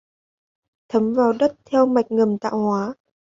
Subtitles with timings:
[0.89, 2.93] Thấm vào đất theo mạch ngầm tạo hoá